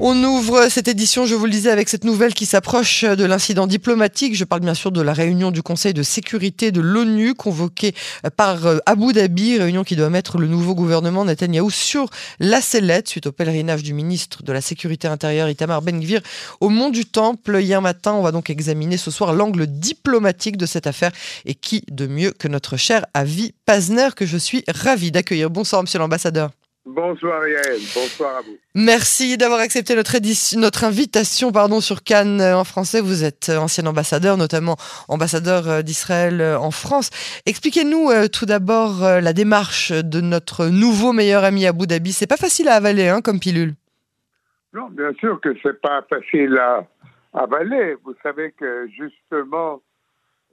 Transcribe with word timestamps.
On 0.00 0.24
ouvre 0.24 0.68
cette 0.70 0.88
édition, 0.88 1.24
je 1.24 1.36
vous 1.36 1.44
le 1.44 1.52
disais, 1.52 1.70
avec 1.70 1.88
cette 1.88 2.02
nouvelle 2.02 2.34
qui 2.34 2.46
s'approche 2.46 3.04
de 3.04 3.24
l'incident 3.24 3.68
diplomatique. 3.68 4.34
Je 4.34 4.42
parle 4.42 4.62
bien 4.62 4.74
sûr 4.74 4.90
de 4.90 5.00
la 5.00 5.12
réunion 5.12 5.52
du 5.52 5.62
Conseil 5.62 5.94
de 5.94 6.02
sécurité 6.02 6.72
de 6.72 6.80
l'ONU 6.80 7.34
convoquée 7.34 7.94
par 8.36 8.66
euh, 8.66 8.78
Abu 8.86 9.12
Dhabi, 9.12 9.56
réunion 9.56 9.84
qui 9.84 9.94
doit 9.94 10.10
mettre 10.10 10.38
le 10.38 10.48
nouveau 10.48 10.74
gouvernement 10.74 11.24
Netanyahou 11.24 11.70
sur 11.70 12.10
la 12.40 12.60
sellette 12.60 13.08
suite 13.08 13.28
au 13.28 13.32
pèlerinage 13.32 13.84
du 13.84 13.94
ministre 13.94 14.42
de 14.42 14.52
la 14.52 14.60
Sécurité 14.60 15.06
intérieure 15.06 15.48
Itamar 15.48 15.80
Ben-Gvir 15.80 16.22
au 16.60 16.70
Mont 16.70 16.90
du 16.90 17.06
Temple 17.06 17.60
hier 17.60 17.80
matin. 17.80 18.14
On 18.14 18.22
va 18.22 18.32
donc 18.32 18.50
examiner 18.50 18.96
ce 18.96 19.12
soir 19.12 19.32
l'angle 19.32 19.68
diplomatique 19.68 20.56
de 20.56 20.66
cette 20.66 20.88
affaire 20.88 21.12
et 21.44 21.54
qui 21.54 21.84
de 21.88 22.08
mieux 22.08 22.32
que 22.32 22.48
notre 22.48 22.76
cher 22.76 23.06
Avi 23.14 23.52
Pazner 23.64 24.08
que 24.16 24.26
je 24.26 24.38
suis 24.38 24.64
ravi 24.66 25.12
d'accueillir. 25.12 25.50
Bonsoir 25.50 25.82
monsieur 25.84 26.00
l'ambassadeur. 26.00 26.50
Bonsoir 26.86 27.48
Yael, 27.48 27.80
bonsoir 27.94 28.36
à 28.36 28.40
vous. 28.42 28.58
Merci 28.74 29.38
d'avoir 29.38 29.60
accepté 29.60 29.94
notre, 29.96 30.16
notre 30.58 30.84
invitation 30.84 31.50
pardon, 31.50 31.80
sur 31.80 32.02
Cannes 32.02 32.40
euh, 32.40 32.56
en 32.56 32.64
français. 32.64 33.00
Vous 33.00 33.24
êtes 33.24 33.48
euh, 33.48 33.56
ancien 33.56 33.86
ambassadeur, 33.86 34.36
notamment 34.36 34.76
ambassadeur 35.08 35.68
euh, 35.68 35.82
d'Israël 35.82 36.42
en 36.42 36.70
France. 36.70 37.10
Expliquez-nous 37.46 38.10
tout 38.28 38.44
d'abord 38.44 39.00
la 39.00 39.32
démarche 39.32 39.92
de 39.92 40.20
notre 40.20 40.66
nouveau 40.66 41.12
meilleur 41.12 41.44
ami 41.44 41.66
Abu 41.66 41.86
Dhabi. 41.86 42.12
C'est 42.12 42.26
pas 42.26 42.36
facile 42.36 42.68
à 42.68 42.74
avaler 42.74 43.08
hein, 43.08 43.20
comme 43.22 43.40
pilule. 43.40 43.74
Non, 44.74 44.88
bien 44.90 45.12
sûr 45.14 45.40
que 45.40 45.54
c'est 45.62 45.80
pas 45.80 46.02
facile 46.02 46.58
à 46.58 46.84
avaler. 47.32 47.96
Vous 48.04 48.14
savez 48.22 48.52
que 48.52 48.88
justement, 48.88 49.80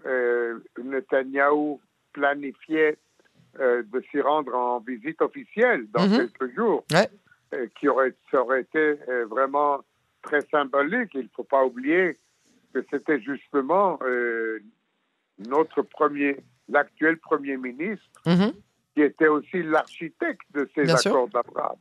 euh, 0.06 0.60
Netanyahou 0.84 1.80
planifiait 2.14 2.98
euh, 3.60 3.84
de 3.84 4.02
s'y 4.10 4.22
rendre 4.22 4.56
en 4.56 4.80
visite 4.80 5.22
officielle 5.22 5.86
dans 5.92 6.08
mhm. 6.08 6.30
quelques 6.30 6.56
jours, 6.56 6.86
euh, 6.94 7.68
qui 7.78 7.90
aurait, 7.90 8.14
ça 8.32 8.42
aurait 8.42 8.62
été 8.62 8.98
euh, 9.10 9.26
vraiment 9.26 9.82
très 10.22 10.40
symbolique. 10.50 11.12
Il 11.16 11.24
ne 11.24 11.30
faut 11.36 11.44
pas 11.44 11.66
oublier 11.66 12.18
que 12.74 12.80
c'était 12.90 13.20
justement 13.20 14.00
notre 15.38 15.82
premier, 15.82 16.38
l'actuel 16.70 17.18
Premier 17.18 17.58
ministre, 17.58 18.06
mhm. 18.26 18.54
qui 18.96 19.02
était 19.02 19.28
aussi 19.28 19.64
l'architecte 19.64 20.48
de 20.54 20.70
ces 20.74 20.90
accords 20.90 21.28
d'Abraham. 21.28 21.76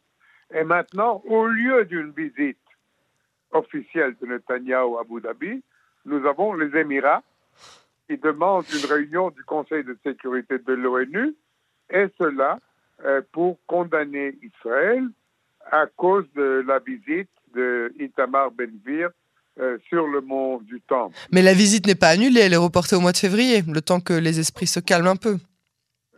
Et 0.53 0.64
maintenant, 0.64 1.22
au 1.27 1.47
lieu 1.47 1.84
d'une 1.84 2.11
visite 2.11 2.59
officielle 3.53 4.16
de 4.20 4.27
Netanyahu 4.27 4.97
à 4.97 5.03
Abu 5.03 5.20
Dhabi, 5.20 5.62
nous 6.05 6.27
avons 6.27 6.55
les 6.55 6.77
Émirats 6.77 7.22
qui 8.09 8.19
demandent 8.19 8.66
une 8.72 8.91
réunion 8.91 9.31
du 9.31 9.44
Conseil 9.44 9.84
de 9.84 9.97
sécurité 10.03 10.59
de 10.59 10.72
l'ONU 10.72 11.37
et 11.91 12.06
cela 12.19 12.58
euh, 13.05 13.22
pour 13.33 13.58
condamner 13.66 14.34
Israël 14.42 15.08
à 15.70 15.86
cause 15.97 16.24
de 16.34 16.64
la 16.66 16.78
visite 16.78 17.30
de 17.55 17.92
Itamar 17.98 18.50
Ben-Gvir 18.50 19.10
euh, 19.58 19.78
sur 19.88 20.06
le 20.06 20.20
mont 20.20 20.58
du 20.58 20.80
Temple. 20.82 21.16
Mais 21.32 21.42
la 21.42 21.52
visite 21.52 21.86
n'est 21.86 21.94
pas 21.94 22.08
annulée, 22.08 22.41
elle 22.41 22.52
est 22.52 22.56
reportée 22.56 22.97
au 22.97 23.00
mois 23.00 23.12
de 23.12 23.16
février, 23.16 23.62
le 23.62 23.80
temps 23.80 24.00
que 24.00 24.12
les 24.12 24.38
esprits 24.38 24.66
se 24.66 24.80
calment 24.80 25.08
un 25.08 25.16
peu. 25.16 25.36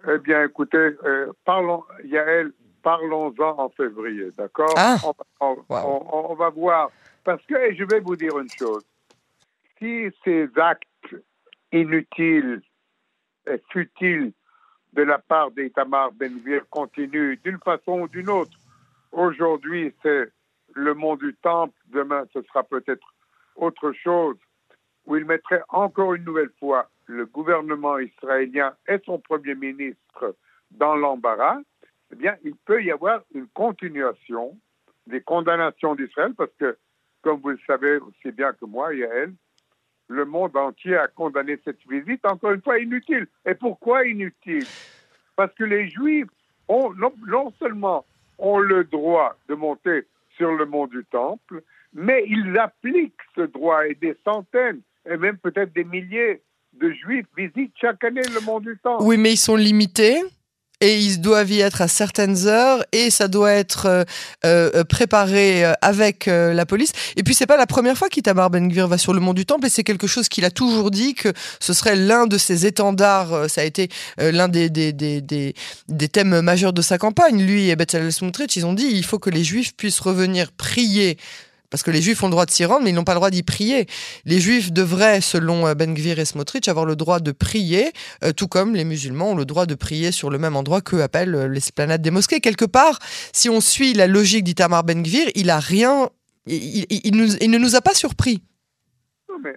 Eh 0.08 0.18
bien, 0.18 0.44
écoutez, 0.44 0.96
euh, 1.04 1.32
parlons, 1.44 1.84
Yael, 2.04 2.52
parlons-en 2.82 3.58
en 3.58 3.68
février, 3.70 4.30
d'accord? 4.36 4.74
Ah. 4.76 4.96
on, 5.40 6.34
va 6.34 6.50
voir. 6.50 6.90
Parce 7.24 7.42
que 7.46 7.74
je 7.74 7.84
vais 7.84 8.00
vous 8.00 8.16
dire 8.16 8.36
une 8.38 8.50
chose. 8.50 8.84
Si 9.78 10.08
ces 10.24 10.48
actes 10.56 11.14
inutiles 11.72 12.60
et 13.46 13.62
futiles 13.70 14.32
de 14.92 15.02
la 15.02 15.18
part 15.18 15.50
d'Itamar 15.50 16.12
Benvir 16.12 16.68
continue 16.68 17.36
d'une 17.38 17.58
façon 17.58 18.02
ou 18.02 18.08
d'une 18.08 18.28
autre. 18.28 18.56
Aujourd'hui, 19.12 19.94
c'est 20.02 20.30
le 20.74 20.94
mont 20.94 21.16
du 21.16 21.34
Temple, 21.42 21.74
demain, 21.86 22.24
ce 22.32 22.42
sera 22.42 22.62
peut-être 22.62 23.14
autre 23.56 23.92
chose, 23.92 24.36
où 25.06 25.16
il 25.16 25.24
mettrait 25.24 25.62
encore 25.68 26.14
une 26.14 26.24
nouvelle 26.24 26.52
fois 26.58 26.88
le 27.06 27.26
gouvernement 27.26 27.98
israélien 27.98 28.74
et 28.88 28.98
son 29.04 29.18
Premier 29.18 29.54
ministre 29.54 30.36
dans 30.70 30.96
l'embarras, 30.96 31.60
eh 32.12 32.16
bien, 32.16 32.36
il 32.44 32.54
peut 32.56 32.82
y 32.82 32.90
avoir 32.90 33.22
une 33.34 33.48
continuation 33.48 34.58
des 35.06 35.20
condamnations 35.20 35.94
d'Israël, 35.94 36.34
parce 36.36 36.52
que, 36.58 36.78
comme 37.22 37.40
vous 37.40 37.50
le 37.50 37.58
savez 37.66 37.96
aussi 37.98 38.30
bien 38.32 38.52
que 38.52 38.64
moi, 38.64 38.94
Yael, 38.94 39.34
le 40.12 40.24
monde 40.24 40.56
entier 40.56 40.96
a 40.96 41.08
condamné 41.08 41.58
cette 41.64 41.78
visite, 41.88 42.24
encore 42.24 42.52
une 42.52 42.62
fois, 42.62 42.78
inutile. 42.78 43.26
Et 43.46 43.54
pourquoi 43.54 44.06
inutile? 44.06 44.66
Parce 45.36 45.52
que 45.54 45.64
les 45.64 45.88
Juifs 45.88 46.28
ont 46.68 46.92
non, 46.94 47.52
seulement 47.58 48.04
ont 48.38 48.58
le 48.58 48.84
droit 48.84 49.36
de 49.48 49.54
monter 49.54 50.06
sur 50.36 50.52
le 50.52 50.66
mont 50.66 50.86
du 50.86 51.04
Temple, 51.10 51.62
mais 51.94 52.24
ils 52.26 52.58
appliquent 52.58 53.20
ce 53.36 53.42
droit 53.42 53.86
et 53.86 53.94
des 53.94 54.16
centaines 54.24 54.80
et 55.10 55.16
même 55.16 55.36
peut-être 55.38 55.72
des 55.74 55.84
milliers 55.84 56.42
de 56.74 56.90
Juifs 56.90 57.26
visitent 57.36 57.74
chaque 57.80 58.02
année 58.04 58.22
le 58.34 58.40
mont 58.40 58.60
du 58.60 58.78
Temple. 58.82 59.04
Oui, 59.04 59.18
mais 59.18 59.32
ils 59.32 59.38
sont 59.38 59.56
limités 59.56 60.22
et 60.82 60.98
ils 60.98 61.20
doivent 61.20 61.50
y 61.50 61.60
être 61.60 61.80
à 61.80 61.88
certaines 61.88 62.48
heures 62.48 62.84
et 62.90 63.10
ça 63.10 63.28
doit 63.28 63.52
être 63.52 63.86
euh, 63.86 64.04
euh, 64.44 64.82
préparé 64.82 65.64
euh, 65.64 65.72
avec 65.80 66.26
la 66.26 66.66
police. 66.66 66.92
Et 67.16 67.22
puis 67.22 67.34
c'est 67.34 67.46
pas 67.46 67.56
la 67.56 67.66
première 67.66 67.96
fois 67.96 68.08
qu'Itamar 68.08 68.50
Ben 68.50 68.68
Gvir 68.68 68.88
va 68.88 68.98
sur 68.98 69.14
le 69.14 69.20
mont 69.20 69.32
du 69.32 69.46
Temple 69.46 69.66
et 69.66 69.70
c'est 69.70 69.84
quelque 69.84 70.08
chose 70.08 70.28
qu'il 70.28 70.44
a 70.44 70.50
toujours 70.50 70.90
dit 70.90 71.14
que 71.14 71.32
ce 71.60 71.72
serait 71.72 71.94
l'un 71.94 72.26
de 72.26 72.36
ses 72.36 72.66
étendards. 72.66 73.48
Ça 73.48 73.60
a 73.60 73.64
été 73.64 73.88
l'un 74.18 74.48
des 74.48 74.70
des, 74.70 74.92
des, 74.92 75.20
des, 75.20 75.54
des, 75.88 76.08
thèmes 76.08 76.40
majeurs 76.40 76.72
de 76.72 76.82
sa 76.82 76.98
campagne. 76.98 77.40
Lui 77.40 77.70
et 77.70 77.76
Bezalel 77.76 78.12
Smotrich, 78.12 78.56
ils 78.56 78.66
ont 78.66 78.74
dit 78.74 78.88
il 78.90 79.04
faut 79.04 79.20
que 79.20 79.30
les 79.30 79.44
Juifs 79.44 79.76
puissent 79.76 80.00
revenir 80.00 80.50
prier 80.50 81.16
parce 81.72 81.82
que 81.82 81.90
les 81.90 82.02
Juifs 82.02 82.22
ont 82.22 82.26
le 82.26 82.32
droit 82.32 82.44
de 82.44 82.50
s'y 82.50 82.66
rendre, 82.66 82.84
mais 82.84 82.90
ils 82.90 82.94
n'ont 82.94 83.02
pas 83.02 83.14
le 83.14 83.18
droit 83.18 83.30
d'y 83.30 83.42
prier. 83.42 83.86
Les 84.26 84.38
Juifs 84.40 84.72
devraient, 84.72 85.22
selon 85.22 85.66
euh, 85.66 85.74
Ben 85.74 85.94
Gvir 85.94 86.18
et 86.18 86.26
Smotrich, 86.26 86.68
avoir 86.68 86.84
le 86.84 86.96
droit 86.96 87.18
de 87.18 87.32
prier, 87.32 87.92
euh, 88.22 88.32
tout 88.32 88.46
comme 88.46 88.74
les 88.74 88.84
musulmans 88.84 89.30
ont 89.30 89.36
le 89.36 89.46
droit 89.46 89.64
de 89.64 89.74
prier 89.74 90.12
sur 90.12 90.28
le 90.28 90.36
même 90.36 90.54
endroit 90.54 90.82
que 90.82 90.96
appellent 90.96 91.34
euh, 91.34 91.48
l'esplanade 91.48 92.02
des 92.02 92.10
mosquées. 92.10 92.40
Quelque 92.40 92.66
part, 92.66 92.98
si 93.32 93.48
on 93.48 93.62
suit 93.62 93.94
la 93.94 94.06
logique 94.06 94.44
d'Itamar 94.44 94.84
Ben 94.84 95.02
Gvir, 95.02 95.30
il 95.34 95.48
a 95.48 95.60
rien, 95.60 96.10
il, 96.46 97.16
ne 97.16 97.58
nous 97.58 97.74
a 97.74 97.80
pas 97.80 97.94
surpris. 97.94 98.42
Non, 99.30 99.38
mais 99.38 99.56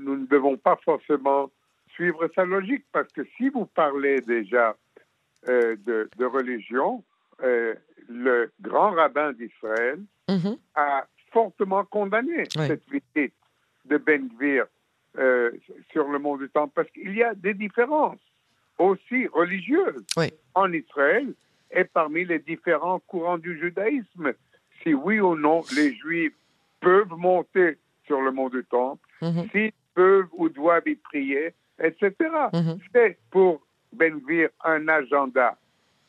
nous 0.00 0.16
ne 0.16 0.26
devons 0.28 0.56
pas 0.56 0.78
forcément 0.82 1.50
suivre 1.92 2.26
sa 2.34 2.46
logique, 2.46 2.86
parce 2.90 3.12
que 3.12 3.20
si 3.36 3.50
vous 3.50 3.66
parlez 3.66 4.22
déjà 4.22 4.74
de, 5.46 6.24
religion, 6.24 7.04
le 8.08 8.50
grand 8.62 8.92
rabbin 8.92 9.32
d'Israël 9.34 10.00
mhm. 10.26 10.56
a 10.74 11.04
fortement 11.30 11.84
condamné 11.84 12.44
cette 12.50 12.82
visite 12.90 13.34
de 13.86 13.96
Ben 13.96 14.28
Gvir 14.28 14.66
euh, 15.18 15.50
sur 15.90 16.08
le 16.08 16.18
mont 16.18 16.36
du 16.36 16.48
Temple 16.48 16.72
parce 16.74 16.90
qu'il 16.90 17.14
y 17.16 17.22
a 17.22 17.34
des 17.34 17.54
différences 17.54 18.20
aussi 18.78 19.26
religieuses 19.28 20.04
en 20.54 20.72
Israël 20.72 21.32
et 21.70 21.84
parmi 21.84 22.24
les 22.24 22.38
différents 22.38 23.00
courants 23.00 23.38
du 23.38 23.58
judaïsme. 23.58 24.32
Si 24.82 24.94
oui 24.94 25.20
ou 25.20 25.36
non 25.36 25.62
les 25.76 25.94
Juifs 25.94 26.34
peuvent 26.80 27.12
monter 27.16 27.78
sur 28.06 28.20
le 28.22 28.32
mont 28.32 28.48
du 28.48 28.64
Temple, 28.64 29.04
mhm. 29.20 29.48
s'ils 29.50 29.72
peuvent 29.94 30.28
ou 30.32 30.48
doivent 30.48 30.88
y 30.88 30.96
prier, 30.96 31.54
etc. 31.78 32.12
Mhm. 32.52 32.78
C'est 32.92 33.18
pour 33.30 33.60
Ben 33.92 34.18
Gvir 34.20 34.48
un 34.64 34.88
agenda 34.88 35.56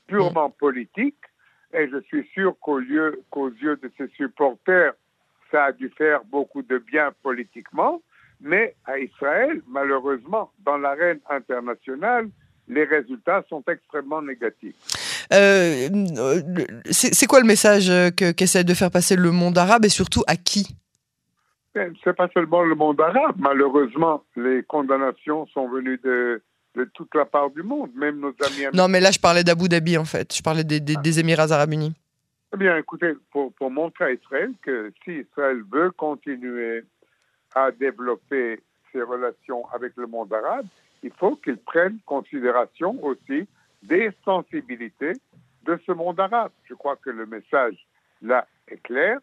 purement 0.08 0.50
politique 0.50 1.18
et 1.74 1.90
je 1.90 2.02
suis 2.02 2.28
sûr 2.34 2.56
qu'aux 2.59 2.80
yeux 2.80 3.24
de 3.32 3.92
ses 3.98 4.08
supporters, 4.09 4.94
ça 5.52 5.66
a 5.66 5.72
dû 5.72 5.92
faire 5.98 6.22
beaucoup 6.26 6.62
de 6.62 6.78
bien 6.78 7.12
politiquement, 7.22 8.02
mais 8.40 8.76
à 8.86 8.98
Israël, 9.00 9.62
malheureusement, 9.68 10.52
dans 10.66 10.78
l'arène 10.78 11.20
internationale, 11.30 12.30
les 12.68 12.86
résultats 12.86 13.44
sont 13.50 13.64
extrêmement 13.68 14.22
négatifs. 14.22 14.76
Euh, 15.34 15.90
c'est 16.90 17.28
quoi 17.28 17.40
le 17.40 17.46
message 17.46 17.92
qu'essaie 18.16 18.64
de 18.64 18.74
faire 18.74 18.92
passer 18.92 19.16
le 19.16 19.32
monde 19.32 19.58
arabe 19.58 19.86
et 19.86 19.90
surtout 19.90 20.24
à 20.28 20.36
qui? 20.36 20.68
Ben, 21.74 21.94
C'est 22.04 22.16
pas 22.16 22.28
seulement 22.34 22.64
le 22.64 22.76
monde 22.76 23.00
arabe. 23.00 23.36
Malheureusement, 23.38 24.24
les 24.36 24.64
condamnations 24.64 25.47
sont 25.47 25.70
venues 25.70 26.00
de, 26.04 26.42
de 26.76 26.90
toute 26.94 27.14
la 27.16 27.26
part 27.26 27.50
du 27.50 27.64
monde, 27.64 27.92
même 27.96 28.20
nos 28.20 28.34
amis. 28.46 28.66
Non, 28.74 28.88
mais 28.88 29.00
là, 29.00 29.12
je 29.12 29.20
parlais 29.20 29.44
d'Abu 29.44 29.70
Dhabi 29.70 29.97
en 29.97 30.06
fait. 30.06 30.36
Je 30.36 30.42
parlais 30.42 30.64
des, 30.64 30.80
des 30.80 31.20
Émirats 31.20 31.52
arabes 31.52 31.74
unis. 31.74 31.94
Eh 32.53 32.58
bien, 32.58 32.78
écoutez, 32.78 33.14
pour, 33.32 33.53
pour, 33.53 33.72
montrer 33.72 34.06
à 34.06 34.12
Israël 34.12 34.52
que 34.62 34.92
si 35.03 35.20
Israël 35.20 35.62
veut 35.72 35.92
continuer 35.92 36.84
à 37.56 37.72
développer 37.72 38.62
ses 38.92 39.02
relations 39.02 39.66
avec 39.70 39.94
le 39.96 40.08
monde 40.08 40.34
arabe, 40.34 40.66
il 41.02 41.12
faut 41.14 41.36
qu'il 41.38 41.58
prenne 41.58 42.00
considération 42.06 43.02
aussi 43.03 43.48
des 43.84 44.12
sensibilités 44.26 45.14
de 45.64 45.80
ce 45.86 45.92
monde 45.94 46.20
arabe. 46.20 46.52
Je 46.66 46.74
crois 46.74 46.98
que 46.98 47.09
le 47.09 47.26
message 47.26 47.76
là 48.22 48.46
est 48.68 48.82
clair 48.84 49.20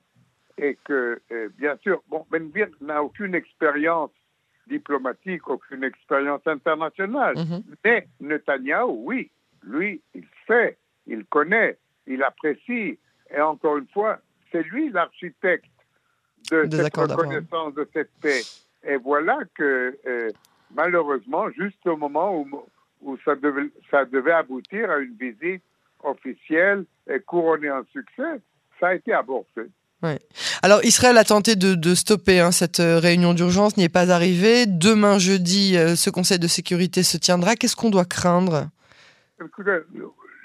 et 0.57 0.77
que, 0.85 1.21
euh, 1.31 1.49
bien 1.57 1.77
sûr, 1.83 2.03
bon, 2.09 2.27
Benvir 2.31 2.69
n'a 2.81 3.03
aucune 3.03 3.35
expérience 3.35 4.11
diplomatique, 4.67 5.49
aucune 5.49 5.85
expérience 5.85 6.47
internationale, 6.47 7.37
mm-hmm. 7.37 7.63
mais 7.85 8.09
Netanyahu, 8.21 8.91
oui, 8.91 9.31
lui, 9.63 10.03
il 10.15 10.27
sait, 10.47 10.77
il 11.07 11.25
connaît, 11.27 11.79
il 12.07 12.23
apprécie, 12.23 12.99
et 13.37 13.41
encore 13.41 13.77
une 13.77 13.89
fois, 13.89 14.19
c'est 14.51 14.63
lui 14.63 14.91
l'architecte 14.91 15.67
de 16.51 16.69
cette 16.71 16.97
reconnaissance 16.97 17.75
de 17.75 17.89
cette 17.93 18.11
paix. 18.21 18.41
Et 18.87 18.97
voilà 18.97 19.39
que 19.55 19.99
euh, 20.07 20.31
malheureusement, 20.75 21.51
juste 21.51 21.87
au 21.87 21.97
moment 21.97 22.39
où, 22.39 22.49
où 23.03 23.19
ça, 23.25 23.35
devait, 23.35 23.71
ça 23.91 24.05
devait 24.05 24.33
aboutir 24.33 24.91
à 24.91 24.99
une 24.99 25.15
visite 25.15 25.63
officielle 26.03 26.85
et 27.11 27.21
couronnée 27.21 27.71
en 27.71 27.83
succès, 27.93 28.41
ça 28.79 28.89
a 28.89 28.95
été 28.95 29.13
avorté. 29.13 29.63
Ouais. 30.01 30.21
Alors 30.63 30.85
Israël 30.85 31.19
a 31.19 31.25
tenté 31.25 31.57
de, 31.57 31.75
de 31.75 31.95
stopper 31.97 32.39
hein, 32.39 32.53
cette 32.53 32.79
euh, 32.79 33.01
réunion 33.01 33.35
d'urgence, 33.35 33.77
n'y 33.77 33.83
est 33.83 33.89
pas 33.89 34.13
arrivé. 34.13 34.67
Demain 34.67 35.19
jeudi, 35.19 35.77
euh, 35.77 35.97
ce 35.97 36.09
Conseil 36.09 36.39
de 36.39 36.47
sécurité 36.47 37.03
se 37.03 37.17
tiendra. 37.17 37.57
Qu'est-ce 37.57 37.75
qu'on 37.75 37.91
doit 37.91 38.05
craindre? 38.05 38.69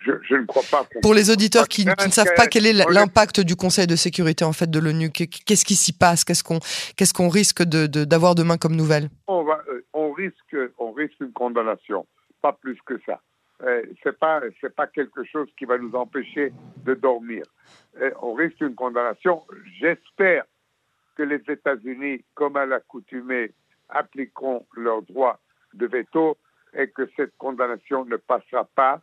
Je, 0.04 0.36
ne 0.36 0.46
crois 0.46 0.64
pas. 0.70 0.88
Pour 1.02 1.14
les 1.14 1.30
auditeurs 1.30 1.68
qui, 1.68 1.86
ne 1.86 2.12
savent 2.12 2.34
pas 2.36 2.48
quel 2.48 2.66
est 2.66 2.74
l'impact 2.74 3.40
du 3.40 3.56
Conseil 3.56 3.88
de 3.88 3.96
sécurité 3.96 4.44
en 4.44 4.54
fait 4.54 4.70
de 4.70 4.80
l'ONU, 4.80 5.10
qu'est-ce 5.12 5.66
qui 5.66 5.76
s'y 5.76 5.94
passe 5.94 6.24
Qu'est-ce 6.24 6.44
qu'on 6.44 6.60
qu'est-ce 6.96 7.14
qu'on 7.14 7.30
risque 7.30 7.64
d'avoir 7.64 8.36
de, 8.36 8.42
demain 8.42 8.58
comme 8.58 8.76
nouvelle? 8.76 9.10
On, 9.28 9.44
va, 9.44 9.62
euh, 9.70 9.86
on, 9.94 10.12
risque, 10.12 10.56
on 10.78 10.92
risque 10.92 11.20
une 11.22 11.32
condamnation, 11.32 12.06
pas 12.42 12.54
plus 12.54 12.78
que 12.86 13.00
ça. 13.06 13.22
Euh, 13.64 13.84
c'est 14.04 14.18
pas 14.18 14.42
c'est 14.60 14.76
pas 14.76 14.88
quelque 14.88 15.24
chose 15.24 15.48
qui 15.58 15.66
va 15.66 15.78
nous 15.78 15.94
empêcher 15.96 16.52
de 16.86 16.94
dormir. 16.94 17.44
Euh, 18.02 18.12
on 18.22 18.34
risque 18.34 18.60
une 18.62 18.76
condamnation. 18.76 19.44
J'espère 19.80 20.44
que 21.16 21.24
les 21.24 21.42
États-Unis, 21.48 22.24
comme 22.34 22.58
à 22.58 22.66
l'accoutumée, 22.66 23.52
appliqueront 23.90 24.66
leur 24.76 25.02
droit 25.04 25.40
de 25.74 25.86
veto 25.86 26.38
et 26.74 26.90
que 26.90 27.10
cette 27.16 27.38
condamnation 27.38 28.06
ne 28.06 28.18
passera 28.18 28.66
pas 28.76 29.02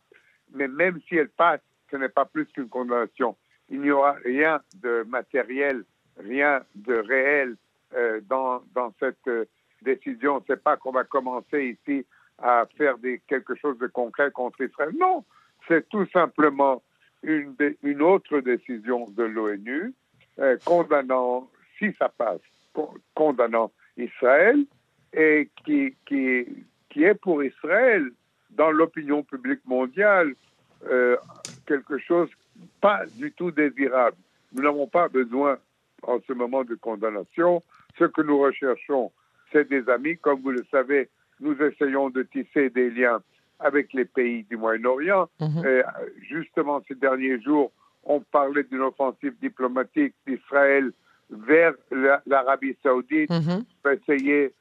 mais 0.53 0.67
même 0.67 0.99
si 1.07 1.15
elle 1.15 1.29
passe, 1.29 1.61
ce 1.89 1.97
n'est 1.97 2.09
pas 2.09 2.25
plus 2.25 2.45
qu'une 2.45 2.69
condamnation. 2.69 3.35
Il 3.69 3.81
n'y 3.81 3.91
aura 3.91 4.13
rien 4.23 4.61
de 4.81 5.03
matériel, 5.07 5.83
rien 6.17 6.61
de 6.75 6.95
réel 6.95 7.55
euh, 7.95 8.21
dans, 8.27 8.61
dans 8.73 8.93
cette 8.99 9.27
euh, 9.27 9.45
décision. 9.81 10.43
Ce 10.47 10.53
n'est 10.53 10.59
pas 10.59 10.77
qu'on 10.77 10.91
va 10.91 11.03
commencer 11.03 11.77
ici 11.77 12.05
à 12.37 12.65
faire 12.77 12.95
quelque 13.27 13.55
chose 13.55 13.77
de 13.77 13.87
concret 13.87 14.31
contre 14.31 14.61
Israël. 14.61 14.91
Non, 14.97 15.23
c'est 15.67 15.87
tout 15.89 16.07
simplement 16.07 16.81
une, 17.23 17.55
une 17.83 18.01
autre 18.01 18.39
décision 18.39 19.07
de 19.09 19.23
l'ONU 19.23 19.93
euh, 20.39 20.57
condamnant, 20.65 21.49
si 21.77 21.93
ça 21.99 22.09
passe, 22.09 22.41
condamnant 23.13 23.71
Israël 23.97 24.65
et 25.13 25.49
qui, 25.63 25.95
qui, 26.05 26.47
qui 26.89 27.03
est 27.03 27.15
pour 27.15 27.43
Israël 27.43 28.11
dans 28.51 28.71
l'opinion 28.71 29.23
publique 29.23 29.61
mondiale 29.65 30.33
euh, 30.89 31.15
quelque 31.65 31.97
chose 31.99 32.29
pas 32.79 33.05
du 33.15 33.31
tout 33.31 33.51
désirable. 33.51 34.17
Nous 34.53 34.63
n'avons 34.63 34.87
pas 34.87 35.07
besoin 35.07 35.57
en 36.03 36.19
ce 36.27 36.33
moment 36.33 36.63
de 36.63 36.75
condamnation. 36.75 37.63
Ce 37.97 38.05
que 38.05 38.21
nous 38.21 38.39
recherchons, 38.39 39.11
c'est 39.51 39.69
des 39.69 39.87
amis. 39.89 40.17
Comme 40.17 40.41
vous 40.41 40.51
le 40.51 40.65
savez, 40.71 41.09
nous 41.39 41.55
essayons 41.61 42.09
de 42.09 42.23
tisser 42.23 42.69
des 42.69 42.89
liens 42.89 43.21
avec 43.59 43.93
les 43.93 44.05
pays 44.05 44.43
du 44.43 44.57
Moyen-Orient. 44.57 45.29
Mhm. 45.39 45.83
Justement, 46.27 46.81
ces 46.87 46.95
derniers 46.95 47.39
jours, 47.41 47.71
on 48.03 48.19
parlait 48.19 48.63
d'une 48.63 48.81
offensive 48.81 49.35
diplomatique 49.41 50.13
d'Israël 50.25 50.91
vers 51.29 51.73
l'Arabie 52.25 52.75
saoudite 52.83 53.29
mhm. 53.29 53.63
pour 53.81 53.91
essayer 53.91 54.53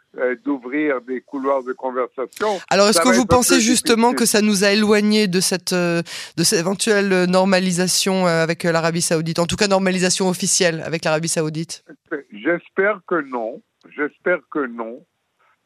d'ouvrir 0.45 1.01
des 1.03 1.21
couloirs 1.21 1.63
de 1.63 1.73
conversation. 1.73 2.59
Alors, 2.69 2.89
est-ce 2.89 3.01
que 3.01 3.15
vous 3.15 3.27
pensez 3.27 3.61
justement 3.61 4.13
que 4.13 4.27
ça 4.27 4.43
nous 4.43 4.65
a 4.65 4.73
éloignés 4.73 5.29
de 5.29 5.41
cette, 5.41 5.73
euh, 5.73 6.03
de 6.37 6.43
cette 6.43 6.59
éventuelle 6.59 7.27
normalisation 7.31 8.27
euh, 8.27 8.43
avec 8.43 8.65
l'Arabie 8.65 9.03
saoudite? 9.03 9.39
En 9.39 9.47
tout 9.47 9.57
cas, 9.57 9.69
normalisation 9.69 10.29
officielle 10.29 10.83
avec 10.85 11.05
l'Arabie 11.05 11.29
saoudite 11.29 11.85
J'espère 12.33 13.01
que 13.07 13.21
non. 13.21 13.63
J'espère 13.97 14.41
que 14.51 14.67
non. 14.67 15.05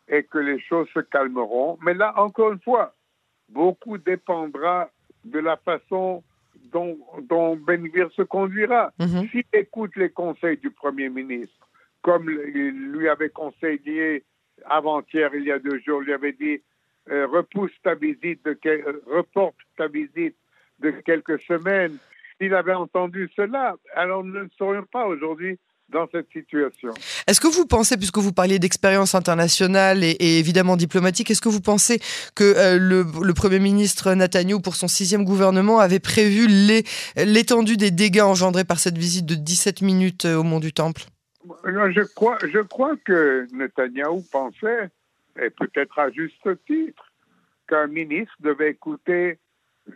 Et 0.09 0.25
que 0.25 0.39
les 0.39 0.61
choses 0.61 0.89
se 0.93 1.01
calmeront. 1.01 1.79
Mais 1.83 1.95
là, 1.95 2.13
encore 2.17 2.53
une 2.53 2.61
fois, 2.61 2.95
beaucoup 3.49 3.97
dépendra 3.97 4.91
de 5.25 5.39
la 5.39 5.57
façon 5.57 6.23
dont, 6.71 6.99
dont 7.23 7.57
Benvir 7.57 8.11
se 8.15 8.23
conduira. 8.23 8.93
Mhm. 8.99 9.29
S'il 9.31 9.45
écoute 9.55 9.97
les 9.97 10.11
conseils 10.11 10.59
du 10.59 10.71
Premier 10.71 11.09
ministre, 11.09 11.67
comme 12.03 12.29
il 12.29 12.91
lui 12.93 13.09
avait 13.09 13.31
conseillé 13.31 14.23
avant-hier, 14.67 15.31
il 15.35 15.45
y 15.45 15.53
a 15.53 15.59
deux 15.59 15.81
jours, 15.81 16.01
lui 16.01 16.13
avait 16.13 16.33
dit 16.33 16.63
euh, 17.11 17.27
repousse 17.27 17.73
ta 17.83 17.95
visite, 17.95 18.45
de 18.45 18.59
euh, 18.67 19.03
reporte 19.07 19.57
ta 19.77 19.89
visite 19.89 20.37
de 20.81 20.91
quelques 21.05 21.41
semaines. 21.43 21.99
S'il 22.39 22.55
avait 22.55 22.75
entendu 22.75 23.31
cela, 23.37 23.77
alors 23.95 24.25
nous 24.25 24.43
ne 24.43 24.49
serions 24.59 24.85
pas 24.91 25.07
aujourd'hui 25.07 25.59
dans 25.91 26.07
cette 26.11 26.29
situation. 26.33 26.95
Est-ce 27.27 27.43
que 27.43 27.47
vous 27.47 27.67
pensez, 27.67 27.99
puisque 27.99 28.17
vous 28.17 28.33
parliez 28.33 28.59
d'expérience 28.59 29.15
internationale 29.15 30.03
et, 30.03 30.17
évidemment 30.39 30.77
diplomatique, 30.77 31.31
est-ce 31.31 31.43
que 31.43 31.51
vous 31.51 31.61
pensez 31.61 32.01
que 32.35 32.45
euh, 32.45 32.79
le, 32.79 33.35
Premier 33.35 33.59
ministre 33.59 34.15
Netanyahu, 34.15 34.63
pour 34.63 34.77
son 34.77 34.89
sixième 34.89 35.25
gouvernement, 35.25 35.81
avait 35.81 36.01
prévu 36.01 36.47
l'étendue 37.17 37.77
des 37.77 37.91
dégâts 37.91 38.23
engendrés 38.23 38.65
par 38.65 38.79
cette 38.79 38.97
visite 38.97 39.27
de 39.27 39.35
17 39.35 39.83
minutes 39.83 40.25
au 40.25 40.43
Mont 40.43 40.61
du 40.61 40.73
Temple? 40.73 41.05
Je 41.45 42.15
crois, 42.15 42.39
je 42.43 42.61
crois 42.61 42.97
que 42.97 43.47
Netanyahou 43.53 44.23
pensait, 44.31 44.91
et 45.41 45.51
peut-être 45.51 45.99
à 45.99 46.11
juste 46.11 46.49
titre, 46.67 47.13
qu'un 47.69 47.87
ministre 47.87 48.35
devait 48.41 48.71
écouter, 48.71 49.39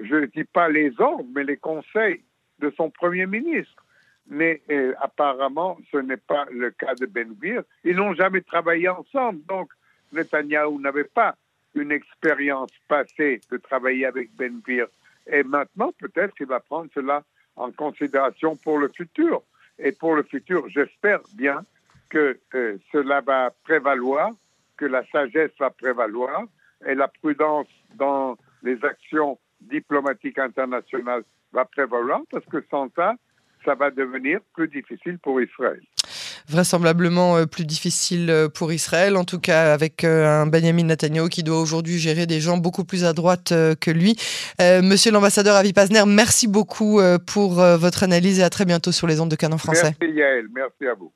je 0.00 0.16
ne 0.16 0.26
dis 0.26 0.44
pas 0.44 0.68
les 0.68 0.92
ordres, 1.00 1.28
mais 1.34 1.44
les 1.44 1.56
conseils 1.56 2.22
de 2.58 2.72
son 2.76 2.90
premier 2.90 3.26
ministre. 3.26 3.84
Mais 4.30 4.62
euh, 4.70 4.94
apparemment, 5.00 5.78
ce 5.90 5.96
n'est 5.98 6.18
pas 6.18 6.46
le 6.50 6.70
cas 6.70 6.94
de 6.94 7.06
Benvir. 7.06 7.62
Ils 7.84 7.96
n'ont 7.96 8.14
jamais 8.14 8.42
travaillé 8.42 8.88
ensemble, 8.88 9.40
donc 9.46 9.70
Netanyahou 10.12 10.80
n'avait 10.80 11.04
pas 11.04 11.36
une 11.74 11.92
expérience 11.92 12.70
passée 12.88 13.40
de 13.50 13.56
travailler 13.56 14.06
avec 14.06 14.34
Benvir. 14.34 14.86
Et 15.26 15.42
maintenant, 15.42 15.92
peut-être 15.98 16.34
qu'il 16.34 16.46
va 16.46 16.60
prendre 16.60 16.90
cela 16.94 17.22
en 17.56 17.70
considération 17.70 18.56
pour 18.56 18.78
le 18.78 18.88
futur. 18.88 19.42
Et 19.78 19.92
pour 19.92 20.14
le 20.14 20.22
futur, 20.22 20.68
j'espère 20.68 21.20
bien 21.34 21.62
que 22.08 22.38
euh, 22.54 22.78
cela 22.92 23.20
va 23.20 23.52
prévaloir, 23.64 24.30
que 24.76 24.86
la 24.86 25.04
sagesse 25.06 25.50
va 25.58 25.70
prévaloir 25.70 26.44
et 26.86 26.94
la 26.94 27.08
prudence 27.08 27.68
dans 27.94 28.36
les 28.62 28.82
actions 28.84 29.38
diplomatiques 29.60 30.38
internationales 30.38 31.22
va 31.52 31.64
prévaloir 31.64 32.20
parce 32.30 32.46
que 32.46 32.64
sans 32.70 32.88
ça, 32.94 33.14
ça 33.64 33.74
va 33.74 33.90
devenir 33.90 34.40
plus 34.54 34.68
difficile 34.68 35.18
pour 35.18 35.40
Israël 35.40 35.82
vraisemblablement 36.48 37.36
euh, 37.36 37.46
plus 37.46 37.64
difficile 37.64 38.30
euh, 38.30 38.48
pour 38.48 38.72
Israël, 38.72 39.16
en 39.16 39.24
tout 39.24 39.38
cas 39.38 39.72
avec 39.72 40.04
un 40.04 40.46
Benjamin 40.46 40.84
Netanyahu 40.84 41.28
qui 41.28 41.42
doit 41.42 41.60
aujourd'hui 41.60 41.98
gérer 41.98 42.26
des 42.26 42.40
gens 42.40 42.56
beaucoup 42.56 42.84
plus 42.84 43.04
à 43.04 43.12
droite 43.12 43.52
que 43.80 43.90
lui. 43.90 44.16
Monsieur 44.60 45.10
l'ambassadeur 45.10 45.56
Avi 45.56 45.72
Pazner, 45.72 46.02
merci 46.06 46.48
beaucoup 46.48 47.00
pour 47.26 47.54
votre 47.54 48.02
analyse 48.02 48.40
et 48.40 48.42
à 48.42 48.50
très 48.50 48.64
bientôt 48.64 48.92
sur 48.92 49.06
les 49.06 49.20
ondes 49.20 49.30
de 49.30 49.36
Canon 49.36 49.58
français. 49.58 49.94
Merci 50.00 50.16
Yael, 50.16 50.46
merci 50.54 50.86
à 50.86 50.94
vous. 50.94 51.12